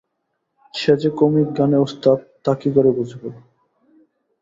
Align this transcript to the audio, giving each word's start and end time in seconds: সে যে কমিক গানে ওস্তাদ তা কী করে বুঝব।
সে 0.73 0.93
যে 0.97 1.09
কমিক 1.19 1.47
গানে 1.57 1.77
ওস্তাদ 1.77 2.19
তা 2.43 2.51
কী 2.55 2.69
করে 2.75 2.89
বুঝব। 2.97 3.21